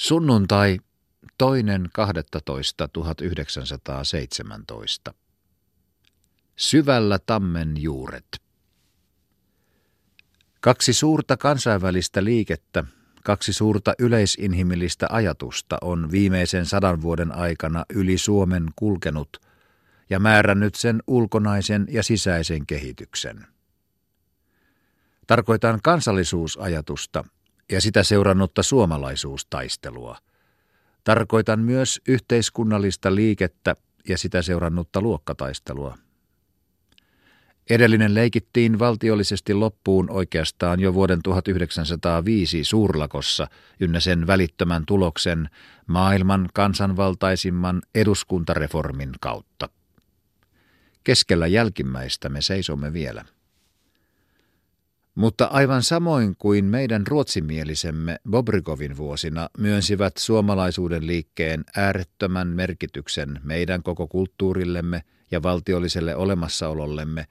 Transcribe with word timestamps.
Sunnuntai 0.00 0.78
toinen 1.38 1.90
12.1917. 5.10 5.14
Syvällä 6.56 7.18
tammen 7.26 7.82
juuret. 7.82 8.42
Kaksi 10.60 10.92
suurta 10.92 11.36
kansainvälistä 11.36 12.24
liikettä, 12.24 12.84
kaksi 13.24 13.52
suurta 13.52 13.94
yleisinhimillistä 13.98 15.06
ajatusta 15.10 15.78
on 15.82 16.10
viimeisen 16.10 16.66
sadan 16.66 17.02
vuoden 17.02 17.34
aikana 17.34 17.84
yli 17.94 18.18
Suomen 18.18 18.66
kulkenut 18.76 19.40
ja 20.10 20.20
määrännyt 20.20 20.74
sen 20.74 21.02
ulkonaisen 21.06 21.86
ja 21.90 22.02
sisäisen 22.02 22.66
kehityksen. 22.66 23.46
Tarkoitan 25.26 25.80
kansallisuusajatusta 25.82 27.24
ja 27.70 27.80
sitä 27.80 28.02
seurannutta 28.02 28.62
suomalaisuustaistelua. 28.62 30.18
Tarkoitan 31.04 31.60
myös 31.60 32.00
yhteiskunnallista 32.08 33.14
liikettä 33.14 33.76
ja 34.08 34.18
sitä 34.18 34.42
seurannutta 34.42 35.00
luokkataistelua. 35.00 35.98
Edellinen 37.70 38.14
leikittiin 38.14 38.78
valtiollisesti 38.78 39.54
loppuun 39.54 40.10
oikeastaan 40.10 40.80
jo 40.80 40.94
vuoden 40.94 41.22
1905 41.22 42.64
suurlakossa 42.64 43.46
ynnä 43.80 44.00
sen 44.00 44.26
välittömän 44.26 44.86
tuloksen 44.86 45.50
maailman 45.86 46.48
kansanvaltaisimman 46.54 47.82
eduskuntareformin 47.94 49.10
kautta. 49.20 49.68
Keskellä 51.04 51.46
jälkimmäistä 51.46 52.28
me 52.28 52.42
seisomme 52.42 52.92
vielä. 52.92 53.24
Mutta 55.14 55.44
aivan 55.44 55.82
samoin 55.82 56.36
kuin 56.38 56.64
meidän 56.64 57.06
ruotsimielisemme 57.06 58.16
Bobrikovin 58.30 58.96
vuosina 58.96 59.48
myönsivät 59.58 60.16
suomalaisuuden 60.16 61.06
liikkeen 61.06 61.64
äärettömän 61.76 62.48
merkityksen 62.48 63.40
meidän 63.44 63.82
koko 63.82 64.08
kulttuurillemme 64.08 65.02
ja 65.30 65.42
valtiolliselle 65.42 66.16
olemassaolollemme, 66.16 67.26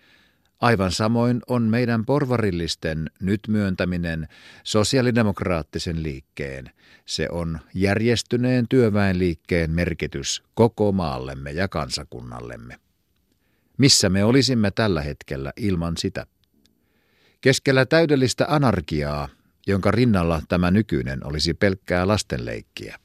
aivan 0.60 0.92
samoin 0.92 1.42
on 1.48 1.64
meidän 1.64 2.06
porvarillisten 2.06 3.10
nyt 3.22 3.42
myöntäminen 3.48 4.28
sosiaalidemokraattisen 4.64 6.04
liikkeen. 6.04 6.72
Se 7.06 7.28
on 7.32 7.60
järjestyneen 7.74 8.66
työväenliikkeen 8.70 9.72
merkitys 9.72 10.44
koko 10.54 10.92
maallemme 10.92 11.52
ja 11.52 11.68
kansakunnallemme. 11.68 12.80
Missä 13.78 14.10
me 14.10 14.24
olisimme 14.24 14.72
tällä 14.72 15.02
hetkellä 15.02 15.54
ilman 15.58 15.98
sitä? 15.98 16.26
Keskellä 17.42 17.86
täydellistä 17.86 18.46
anarkiaa, 18.50 19.30
jonka 19.68 19.92
rinnalla 19.92 20.42
tämä 20.50 20.72
nykyinen 20.72 21.26
olisi 21.26 21.54
pelkkää 21.54 22.08
lastenleikkiä. 22.08 23.00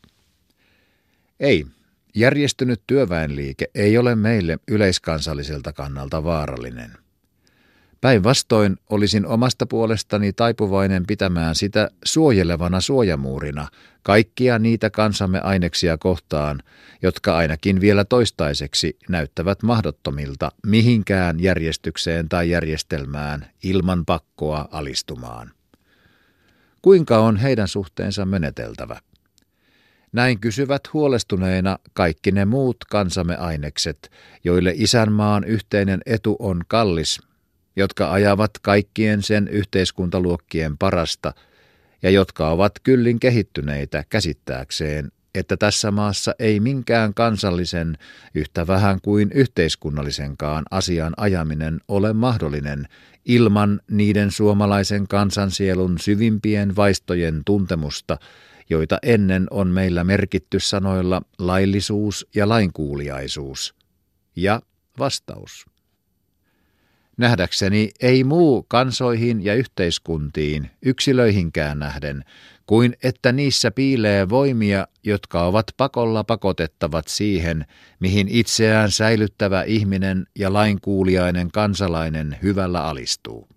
Ei, 1.41 1.67
järjestynyt 2.15 2.83
työväenliike 2.87 3.71
ei 3.75 3.99
ole 3.99 4.15
meille 4.15 4.59
yleiskansalliselta 4.69 5.73
kannalta 5.73 6.25
vaarallinen. 6.25 7.04
Päinvastoin 8.05 8.77
olisin 8.91 9.27
omasta 9.27 9.67
puolestani 9.67 10.33
taipuvainen 10.33 11.07
pitämään 11.07 11.55
sitä 11.55 11.91
suojelevana 12.05 12.81
suojamuurina 12.81 13.69
kaikkia 14.03 14.59
niitä 14.59 14.91
kansamme 14.91 15.41
aineksia 15.41 15.99
kohtaan, 15.99 16.63
jotka 17.03 17.37
ainakin 17.37 17.81
vielä 17.81 18.05
toistaiseksi 18.05 18.97
näyttävät 19.09 19.63
mahdottomilta 19.63 20.53
mihinkään 20.67 21.41
järjestykseen 21.41 22.29
tai 22.29 22.51
järjestelmään 22.51 23.47
ilman 23.63 24.05
pakkoa 24.05 24.69
alistumaan. 24.71 25.51
Kuinka 26.83 27.19
on 27.19 27.37
heidän 27.37 27.69
suhteensa 27.69 28.25
meneteltävä? 28.25 29.01
Näin 30.13 30.41
kysyvät 30.41 30.93
huolestuneina 30.93 31.79
kaikki 31.93 32.33
ne 32.33 32.45
muut 32.45 32.77
kansamme 32.91 33.37
ainekset, 33.37 34.11
joille 34.45 34.73
isänmaan 34.77 35.45
yhteinen 35.45 36.01
etu 36.07 36.37
on 36.39 36.63
kallis 36.69 37.21
jotka 37.77 38.13
ajavat 38.13 38.51
kaikkien 38.63 39.23
sen 39.23 39.49
yhteiskuntaluokkien 39.49 40.79
parasta 40.79 41.33
ja 42.03 42.11
jotka 42.11 42.51
ovat 42.51 42.73
kyllin 42.83 43.21
kehittyneitä 43.21 44.05
käsittääkseen, 44.09 45.13
että 45.35 45.57
tässä 45.57 45.91
maassa 45.91 46.35
ei 46.39 46.61
minkään 46.61 47.15
kansallisen 47.15 47.99
yhtä 48.35 48.67
vähän 48.67 49.01
kuin 49.01 49.33
yhteiskunnallisenkaan 49.33 50.65
asian 50.71 51.15
ajaminen 51.17 51.81
ole 51.89 52.13
mahdollinen 52.13 52.89
ilman 53.25 53.81
niiden 53.91 54.31
suomalaisen 54.31 55.09
kansansielun 55.09 55.99
syvimpien 55.99 56.77
vaistojen 56.77 57.43
tuntemusta, 57.47 58.19
joita 58.71 58.99
ennen 59.03 59.47
on 59.51 59.69
meillä 59.69 60.05
merkitty 60.05 60.61
sanoilla 60.61 61.23
laillisuus 61.39 62.27
ja 62.35 62.49
lainkuuliaisuus. 62.49 63.75
Ja 64.37 64.61
vastaus. 64.99 65.74
Nähdäkseni 67.17 67.91
ei 68.01 68.25
muu 68.25 68.63
kansoihin 68.63 69.45
ja 69.45 69.55
yhteiskuntiin, 69.55 70.71
yksilöihinkään 70.83 71.79
nähden, 71.79 72.25
kuin 72.67 72.97
että 73.03 73.33
niissä 73.33 73.71
piilee 73.71 74.29
voimia, 74.29 74.87
jotka 75.05 75.45
ovat 75.45 75.67
pakolla 75.77 76.25
pakotettavat 76.25 77.09
siihen, 77.09 77.67
mihin 78.01 78.29
itseään 78.29 78.91
säilyttävä 78.91 79.63
ihminen 79.63 80.27
ja 80.39 80.53
lainkuuliainen 80.53 81.51
kansalainen 81.51 82.39
hyvällä 82.43 82.85
alistuu. 82.85 83.49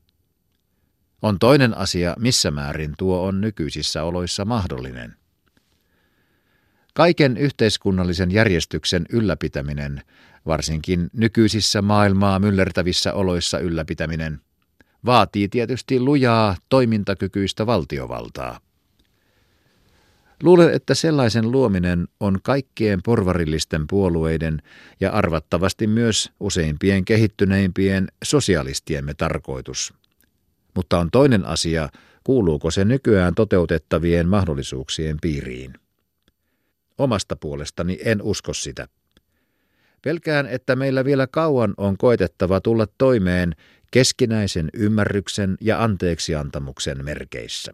On 1.21 1.39
toinen 1.39 1.77
asia, 1.77 2.15
missä 2.19 2.51
määrin 2.51 2.93
tuo 2.97 3.21
on 3.21 3.41
nykyisissä 3.41 4.03
oloissa 4.03 4.45
mahdollinen. 4.45 5.15
Kaiken 6.97 7.37
yhteiskunnallisen 7.37 8.31
järjestyksen 8.31 9.05
ylläpitäminen 9.09 10.01
varsinkin 10.45 11.09
nykyisissä 11.13 11.81
maailmaa 11.81 12.39
myllertävissä 12.39 13.13
oloissa 13.13 13.59
ylläpitäminen, 13.59 14.41
vaatii 15.05 15.47
tietysti 15.47 15.99
lujaa, 15.99 16.55
toimintakykyistä 16.69 17.65
valtiovaltaa. 17.65 18.59
Luulen, 20.43 20.73
että 20.73 20.95
sellaisen 20.95 21.51
luominen 21.51 22.07
on 22.19 22.39
kaikkien 22.43 22.99
porvarillisten 23.03 23.87
puolueiden 23.89 24.61
ja 24.99 25.11
arvattavasti 25.11 25.87
myös 25.87 26.31
useimpien 26.39 27.05
kehittyneimpien 27.05 28.07
sosialistiemme 28.23 29.13
tarkoitus. 29.13 29.93
Mutta 30.75 30.99
on 30.99 31.09
toinen 31.11 31.45
asia, 31.45 31.89
kuuluuko 32.23 32.71
se 32.71 32.85
nykyään 32.85 33.35
toteutettavien 33.35 34.27
mahdollisuuksien 34.27 35.17
piiriin. 35.21 35.73
Omasta 36.97 37.35
puolestani 37.35 37.97
en 38.05 38.21
usko 38.21 38.53
sitä. 38.53 38.87
Pelkään, 40.01 40.45
että 40.45 40.75
meillä 40.75 41.05
vielä 41.05 41.27
kauan 41.27 41.73
on 41.77 41.97
koetettava 41.97 42.61
tulla 42.61 42.87
toimeen 42.97 43.55
keskinäisen 43.91 44.69
ymmärryksen 44.73 45.57
ja 45.61 45.83
anteeksiantamuksen 45.83 47.05
merkeissä. 47.05 47.73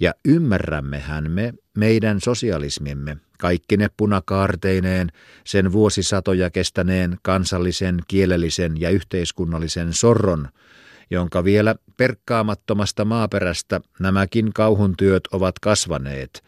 Ja 0.00 0.14
ymmärrämmehän 0.24 1.30
me 1.30 1.52
meidän 1.76 2.20
sosialismimme, 2.20 3.16
kaikki 3.38 3.76
ne 3.76 3.88
punakaarteineen, 3.96 5.08
sen 5.44 5.72
vuosisatoja 5.72 6.50
kestäneen 6.50 7.16
kansallisen, 7.22 7.98
kielellisen 8.08 8.80
ja 8.80 8.90
yhteiskunnallisen 8.90 9.92
sorron, 9.92 10.48
jonka 11.10 11.44
vielä 11.44 11.74
perkkaamattomasta 11.96 13.04
maaperästä 13.04 13.80
nämäkin 14.00 14.52
kauhuntyöt 14.52 15.26
ovat 15.32 15.58
kasvaneet, 15.58 16.44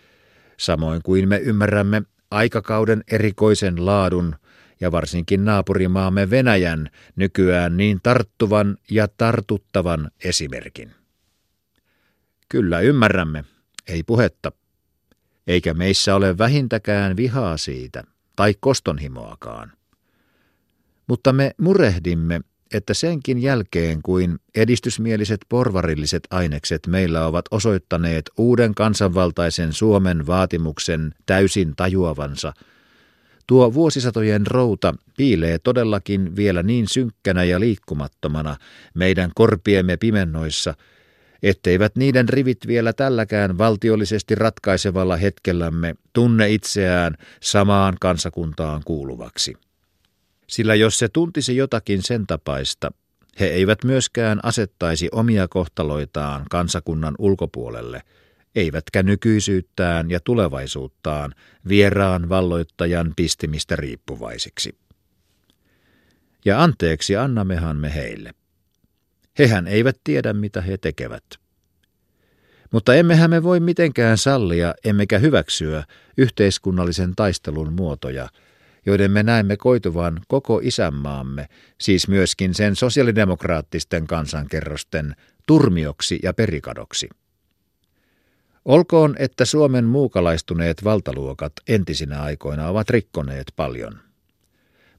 samoin 0.60 1.00
kuin 1.04 1.28
me 1.28 1.36
ymmärrämme 1.36 2.02
aikakauden 2.30 3.04
erikoisen 3.10 3.86
laadun, 3.86 4.36
ja 4.80 4.92
varsinkin 4.92 5.44
naapurimaamme 5.44 6.30
Venäjän 6.30 6.90
nykyään 7.16 7.76
niin 7.76 8.00
tarttuvan 8.02 8.76
ja 8.90 9.08
tartuttavan 9.08 10.10
esimerkin. 10.24 10.90
Kyllä 12.48 12.80
ymmärrämme, 12.80 13.44
ei 13.88 14.02
puhetta. 14.02 14.52
Eikä 15.46 15.74
meissä 15.74 16.14
ole 16.14 16.38
vähintäkään 16.38 17.16
vihaa 17.16 17.56
siitä, 17.56 18.04
tai 18.36 18.54
kostonhimoakaan. 18.60 19.72
Mutta 21.06 21.32
me 21.32 21.54
murehdimme, 21.58 22.40
että 22.74 22.94
senkin 22.94 23.42
jälkeen 23.42 24.02
kuin 24.02 24.38
edistysmieliset 24.54 25.40
porvarilliset 25.48 26.22
ainekset 26.30 26.86
meillä 26.86 27.26
ovat 27.26 27.44
osoittaneet 27.50 28.30
uuden 28.38 28.74
kansanvaltaisen 28.74 29.72
Suomen 29.72 30.26
vaatimuksen 30.26 31.14
täysin 31.26 31.76
tajuavansa– 31.76 32.52
Tuo 33.50 33.74
vuosisatojen 33.74 34.46
routa 34.46 34.94
piilee 35.16 35.58
todellakin 35.58 36.36
vielä 36.36 36.62
niin 36.62 36.88
synkkänä 36.88 37.44
ja 37.44 37.60
liikkumattomana 37.60 38.56
meidän 38.94 39.30
korpiemme 39.34 39.96
pimennoissa, 39.96 40.74
etteivät 41.42 41.96
niiden 41.96 42.28
rivit 42.28 42.58
vielä 42.66 42.92
tälläkään 42.92 43.58
valtiollisesti 43.58 44.34
ratkaisevalla 44.34 45.16
hetkellämme 45.16 45.94
tunne 46.12 46.50
itseään 46.50 47.16
samaan 47.42 47.96
kansakuntaan 48.00 48.82
kuuluvaksi. 48.84 49.54
Sillä 50.50 50.74
jos 50.74 50.98
se 50.98 51.08
tuntisi 51.08 51.56
jotakin 51.56 52.02
sen 52.02 52.26
tapaista, 52.26 52.90
he 53.40 53.46
eivät 53.46 53.84
myöskään 53.84 54.40
asettaisi 54.42 55.08
omia 55.12 55.48
kohtaloitaan 55.48 56.46
kansakunnan 56.50 57.14
ulkopuolelle, 57.18 58.02
eivätkä 58.54 59.02
nykyisyyttään 59.02 60.10
ja 60.10 60.20
tulevaisuuttaan 60.20 61.34
vieraan 61.68 62.28
valloittajan 62.28 63.12
pistimistä 63.16 63.76
riippuvaisiksi. 63.76 64.78
Ja 66.44 66.62
anteeksi 66.62 67.16
annammehan 67.16 67.76
me 67.76 67.94
heille. 67.94 68.34
Hehän 69.38 69.66
eivät 69.66 69.96
tiedä, 70.04 70.32
mitä 70.32 70.60
he 70.60 70.78
tekevät. 70.78 71.24
Mutta 72.70 72.94
emmehän 72.94 73.30
me 73.30 73.42
voi 73.42 73.60
mitenkään 73.60 74.18
sallia 74.18 74.74
emmekä 74.84 75.18
hyväksyä 75.18 75.84
yhteiskunnallisen 76.16 77.12
taistelun 77.16 77.72
muotoja, 77.72 78.28
joiden 78.86 79.10
me 79.10 79.22
näemme 79.22 79.56
koituvan 79.56 80.20
koko 80.28 80.60
isänmaamme, 80.62 81.48
siis 81.80 82.08
myöskin 82.08 82.54
sen 82.54 82.76
sosiaalidemokraattisten 82.76 84.06
kansankerrosten, 84.06 85.16
turmioksi 85.46 86.18
ja 86.22 86.34
perikadoksi. 86.34 87.08
Olkoon, 88.64 89.16
että 89.18 89.44
Suomen 89.44 89.84
muukalaistuneet 89.84 90.84
valtaluokat 90.84 91.52
entisinä 91.68 92.22
aikoina 92.22 92.68
ovat 92.68 92.90
rikkoneet 92.90 93.46
paljon. 93.56 93.98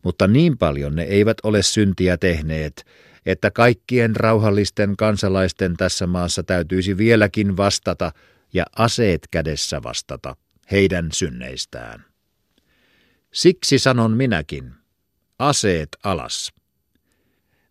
Mutta 0.03 0.27
niin 0.27 0.57
paljon 0.57 0.95
ne 0.95 1.03
eivät 1.03 1.37
ole 1.43 1.61
syntiä 1.61 2.17
tehneet, 2.17 2.85
että 3.25 3.51
kaikkien 3.51 4.15
rauhallisten 4.15 4.97
kansalaisten 4.97 5.77
tässä 5.77 6.07
maassa 6.07 6.43
täytyisi 6.43 6.97
vieläkin 6.97 7.57
vastata 7.57 8.11
ja 8.53 8.65
aseet 8.75 9.27
kädessä 9.31 9.83
vastata 9.83 10.35
heidän 10.71 11.09
synneistään. 11.13 12.10
Siksi 13.33 13.79
sanon 13.79 14.11
minäkin, 14.11 14.71
aseet 15.39 15.89
alas. 16.03 16.51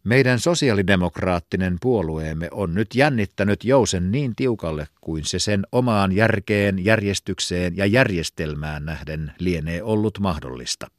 Meidän 0.04 0.38
sosiaalidemokraattinen 0.38 1.76
puolueemme 1.80 2.48
on 2.50 2.74
nyt 2.74 2.94
jännittänyt 2.94 3.64
jousen 3.64 4.10
niin 4.10 4.36
tiukalle 4.36 4.86
kuin 5.00 5.24
se 5.24 5.38
sen 5.38 5.66
omaan 5.72 6.12
järkeen, 6.12 6.84
järjestykseen 6.84 7.76
ja 7.76 7.86
järjestelmään 7.86 8.84
nähden 8.84 9.32
lienee 9.38 9.82
ollut 9.82 10.18
mahdollista. 10.18 10.90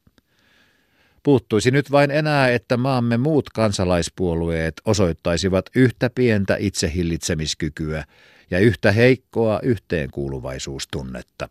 Puuttuisi 1.22 1.70
nyt 1.70 1.90
vain 1.90 2.10
enää, 2.10 2.48
että 2.48 2.76
maamme 2.76 3.16
muut 3.16 3.50
kansalaispuolueet 3.50 4.74
osoittaisivat 4.84 5.70
yhtä 5.76 6.10
pientä 6.14 6.56
itsehillitsemiskykyä 6.58 8.04
ja 8.50 8.58
yhtä 8.58 8.92
heikkoa 8.92 9.60
yhteenkuuluvaisuustunnetta. 9.62 11.48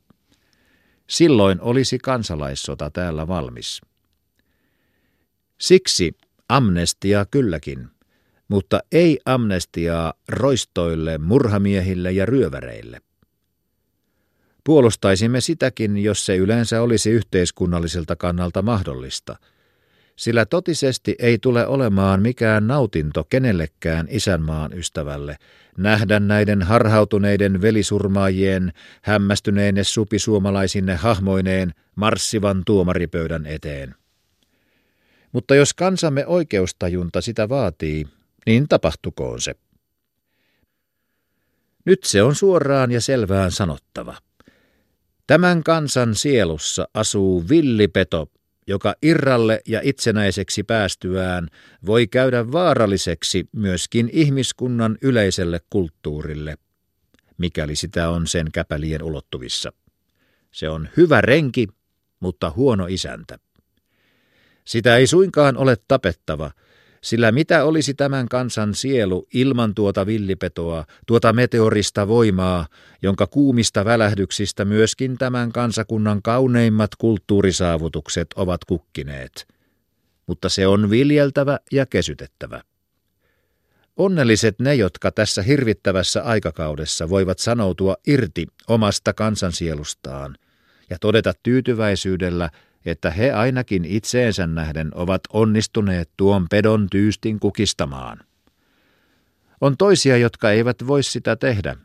Silloin 1.12 1.62
olisi 1.62 2.00
kansalaissota 2.00 2.90
täällä 2.90 3.28
valmis. 3.28 3.82
Siksi 5.58 6.12
amnestia 6.50 7.26
kylläkin, 7.26 7.88
mutta 8.48 8.80
ei 8.92 9.20
amnestiaa 9.26 10.14
roistoille, 10.30 11.18
murhamiehille 11.18 12.12
ja 12.12 12.26
ryöväreille. 12.26 13.02
Puolustaisimme 14.64 15.42
sitäkin, 15.42 15.98
jos 15.98 16.26
se 16.26 16.36
yleensä 16.36 16.82
olisi 16.82 17.10
yhteiskunnalliselta 17.10 18.16
kannalta 18.16 18.62
mahdollista– 18.62 19.36
sillä 20.16 20.46
totisesti 20.46 21.16
ei 21.20 21.38
tule 21.38 21.68
olemaan 21.68 22.22
mikään 22.22 22.68
nautinto 22.68 23.24
kenellekään 23.24 24.08
isänmaan 24.10 24.74
ystävälle 24.74 25.38
nähdä 25.78 26.20
näiden 26.20 26.62
harhautuneiden 26.62 27.62
velisurmaajien 27.62 28.74
hämmästyneine 29.02 29.84
supisuomalaisinne 29.84 30.96
hahmoineen 30.96 31.74
marssivan 31.96 32.62
tuomaripöydän 32.66 33.46
eteen. 33.46 33.96
Mutta 35.32 35.56
jos 35.56 35.74
kansamme 35.74 36.26
oikeustajunta 36.26 37.22
sitä 37.22 37.50
vaatii, 37.50 38.08
niin 38.46 38.68
tapahtukoon 38.68 39.42
se. 39.42 39.56
Nyt 41.86 42.04
se 42.04 42.24
on 42.24 42.36
suoraan 42.36 42.92
ja 42.92 43.02
selvään 43.02 43.52
sanottava. 43.52 44.16
Tämän 45.28 45.64
kansan 45.64 46.16
sielussa 46.16 46.88
asuu 46.94 47.50
villipeto, 47.50 48.32
joka 48.68 48.96
irralle 49.02 49.62
ja 49.68 49.82
itsenäiseksi 49.84 50.64
päästyään 50.64 51.48
voi 51.86 52.08
käydä 52.08 52.52
vaaralliseksi 52.52 53.50
myöskin 53.52 54.10
ihmiskunnan 54.14 54.98
yleiselle 55.02 55.62
kulttuurille, 55.70 56.58
mikäli 57.38 57.76
sitä 57.76 58.10
on 58.10 58.28
sen 58.28 58.52
käpälien 58.54 59.04
ulottuvissa. 59.04 59.74
Se 60.52 60.70
on 60.70 60.90
hyvä 60.98 61.22
renki, 61.22 61.68
mutta 62.20 62.52
huono 62.56 62.86
isäntä. 62.90 63.40
Sitä 64.66 64.98
ei 64.98 65.08
suinkaan 65.08 65.58
ole 65.58 65.78
tapettava, 65.88 66.52
sillä 67.04 67.32
mitä 67.32 67.66
olisi 67.66 67.94
tämän 67.94 68.30
kansan 68.30 68.76
sielu 68.76 69.28
ilman 69.34 69.76
tuota 69.76 70.06
villipetoa, 70.06 70.86
tuota 71.08 71.34
meteorista 71.34 72.08
voimaa, 72.08 72.68
jonka 73.02 73.28
kuumista 73.28 73.86
välähdyksistä 73.86 74.66
myöskin 74.66 75.18
tämän 75.18 75.52
kansakunnan 75.52 76.22
kauneimmat 76.22 76.96
kulttuurisaavutukset 76.96 78.28
ovat 78.36 78.66
kukkineet. 78.66 79.48
Mutta 80.28 80.50
se 80.50 80.68
on 80.68 80.90
viljeltävä 80.90 81.60
ja 81.72 81.86
kesytettävä. 81.86 82.62
Onnelliset 83.98 84.60
ne, 84.60 84.76
jotka 84.76 85.12
tässä 85.12 85.42
hirvittävässä 85.42 86.24
aikakaudessa 86.24 87.10
voivat 87.10 87.40
sanoutua 87.40 87.96
irti 88.08 88.48
omasta 88.68 89.14
kansansielustaan 89.14 90.38
ja 90.90 90.98
todeta 91.02 91.34
tyytyväisyydellä, 91.44 92.50
että 92.86 93.12
he 93.12 93.32
ainakin 93.32 93.86
itseensä 93.86 94.48
nähden 94.48 94.92
ovat 94.96 95.22
onnistuneet 95.34 96.10
tuon 96.18 96.48
pedon 96.50 96.88
tyystin 96.92 97.40
kukistamaan. 97.40 98.20
On 99.62 99.78
toisia, 99.78 100.18
jotka 100.18 100.52
eivät 100.52 100.88
voi 100.88 101.04
sitä 101.04 101.36
tehdä, 101.36 101.76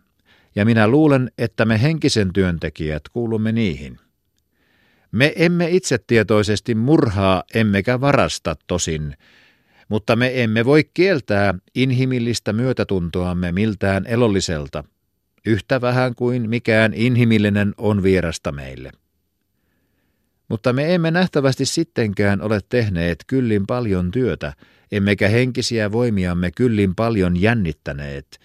ja 0.55 0.65
minä 0.65 0.89
luulen, 0.89 1.31
että 1.39 1.65
me 1.65 1.83
henkisen 1.83 2.33
työntekijät 2.33 3.03
kuulumme 3.09 3.53
niihin. 3.53 3.99
Me 5.13 5.33
emme 5.37 5.69
itse 5.71 5.99
tietoisesti 5.99 6.75
murhaa 6.75 7.43
emmekä 7.55 8.01
varasta 8.01 8.57
tosin, 8.67 9.17
mutta 9.89 10.17
me 10.17 10.43
emme 10.43 10.65
voi 10.65 10.91
kieltää 10.95 11.55
inhimillistä 11.75 12.53
myötätuntoamme 12.53 13.53
miltään 13.53 14.07
elolliselta, 14.07 14.85
yhtä 15.47 15.81
vähän 15.81 16.15
kuin 16.15 16.51
mikään 16.51 16.95
inhimillinen 16.95 17.75
on 17.79 18.03
vierasta 18.03 18.53
meille. 18.53 18.93
Mutta 20.49 20.73
me 20.73 20.95
emme 20.95 21.11
nähtävästi 21.11 21.65
sittenkään 21.65 22.43
ole 22.43 22.61
tehneet 22.69 23.25
kyllin 23.27 23.67
paljon 23.67 24.11
työtä, 24.11 24.53
emmekä 24.93 25.29
henkisiä 25.29 25.93
voimiamme 25.93 26.51
kyllin 26.51 26.95
paljon 26.95 27.41
jännittäneet, 27.41 28.41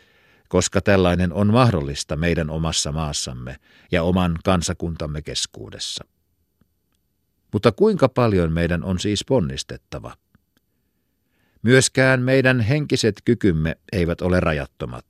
koska 0.50 0.82
tällainen 0.82 1.34
on 1.34 1.48
mahdollista 1.48 2.16
meidän 2.16 2.50
omassa 2.50 2.92
maassamme 2.92 3.56
ja 3.92 4.04
oman 4.04 4.36
kansakuntamme 4.44 5.22
keskuudessa. 5.22 6.06
Mutta 7.54 7.72
kuinka 7.72 8.10
paljon 8.10 8.52
meidän 8.52 8.84
on 8.84 9.00
siis 9.00 9.26
ponnistettava? 9.28 10.14
Myöskään 11.62 12.22
meidän 12.22 12.60
henkiset 12.60 13.16
kykymme 13.26 13.76
eivät 13.92 14.22
ole 14.22 14.40
rajattomat. 14.40 15.06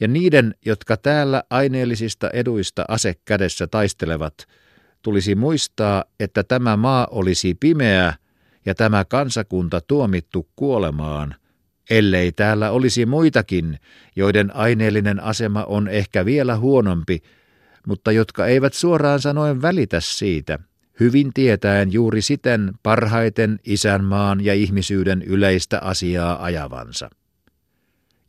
Ja 0.00 0.08
niiden, 0.08 0.54
jotka 0.66 0.96
täällä 0.96 1.42
aineellisista 1.50 2.30
eduista 2.30 2.84
ase 2.88 3.14
kädessä 3.24 3.66
taistelevat, 3.66 4.46
tulisi 5.06 5.34
muistaa, 5.34 6.04
että 6.20 6.42
tämä 6.44 6.76
maa 6.76 7.06
olisi 7.10 7.54
pimeä 7.54 8.14
ja 8.64 8.74
tämä 8.74 9.04
kansakunta 9.04 9.80
tuomittu 9.80 10.48
kuolemaan, 10.56 11.34
ellei 11.90 12.32
täällä 12.32 12.70
olisi 12.70 13.06
muitakin, 13.06 13.78
joiden 14.16 14.56
aineellinen 14.56 15.20
asema 15.20 15.64
on 15.64 15.88
ehkä 15.88 16.24
vielä 16.24 16.56
huonompi, 16.56 17.22
mutta 17.86 18.12
jotka 18.12 18.46
eivät 18.46 18.74
suoraan 18.74 19.20
sanoen 19.20 19.62
välitä 19.62 20.00
siitä, 20.00 20.58
hyvin 21.00 21.30
tietäen 21.34 21.92
juuri 21.92 22.22
siten 22.22 22.72
parhaiten 22.82 23.58
isänmaan 23.64 24.44
ja 24.44 24.54
ihmisyyden 24.54 25.22
yleistä 25.22 25.80
asiaa 25.80 26.44
ajavansa. 26.44 27.10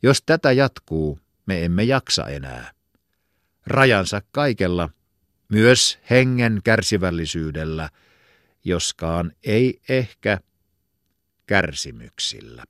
Jos 0.02 0.22
tätä 0.26 0.52
jatkuu, 0.52 1.18
me 1.46 1.64
emme 1.64 1.84
jaksa 1.84 2.26
enää. 2.26 2.70
Rajansa 3.66 4.22
kaikella 4.32 4.90
myös 5.52 5.98
hengen 6.10 6.60
kärsivällisyydellä, 6.64 7.88
joskaan 8.64 9.32
ei 9.42 9.80
ehkä 9.88 10.38
kärsimyksillä. 11.46 12.64